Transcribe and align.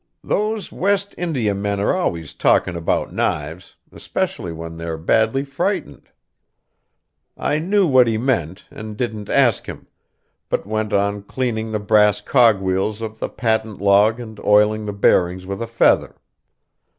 Those 0.23 0.71
West 0.71 1.13
India 1.15 1.53
men 1.53 1.79
are 1.79 1.93
always 1.93 2.33
talking 2.33 2.75
about 2.75 3.13
knives, 3.13 3.75
especially 3.91 4.51
when 4.51 4.75
they 4.77 4.85
are 4.85 4.97
badly 4.97 5.43
frightened. 5.45 6.09
I 7.37 7.59
knew 7.59 7.85
what 7.85 8.07
he 8.07 8.17
meant, 8.17 8.65
and 8.71 8.97
didn't 8.97 9.29
ask 9.29 9.67
him, 9.67 9.85
but 10.49 10.65
went 10.65 10.91
on 10.91 11.21
cleaning 11.21 11.71
the 11.71 11.79
brass 11.79 12.19
cogwheels 12.19 12.99
of 12.99 13.19
the 13.19 13.29
patent 13.29 13.79
log 13.79 14.19
and 14.19 14.39
oiling 14.39 14.87
the 14.87 14.93
bearings 14.93 15.45
with 15.45 15.61
a 15.61 15.67
feather. 15.67 16.15